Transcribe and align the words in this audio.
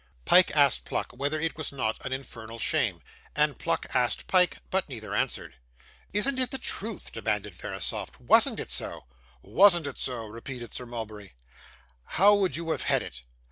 Pyke 0.25 0.55
asked 0.55 0.83
Pluck 0.85 1.11
whether 1.13 1.39
it 1.39 1.55
was 1.55 1.71
not 1.71 2.03
an 2.03 2.11
infernal 2.11 2.57
shame, 2.57 3.03
and 3.35 3.59
Pluck 3.59 3.85
asked 3.93 4.25
Pyke; 4.25 4.57
but 4.71 4.89
neither 4.89 5.13
answered. 5.13 5.57
'Isn't 6.11 6.39
it 6.39 6.49
the 6.49 6.57
truth?' 6.57 7.11
demanded 7.11 7.53
Verisopht. 7.53 8.19
'Wasn't 8.19 8.59
it 8.59 8.71
so?' 8.71 9.05
'Wasn't 9.43 9.85
it 9.85 9.99
so!' 9.99 10.25
repeated 10.25 10.73
Sir 10.73 10.87
Mulberry. 10.87 11.33
'How 12.03 12.33
would 12.33 12.55
you 12.55 12.71
have 12.71 12.81
had 12.81 13.03
it? 13.03 13.21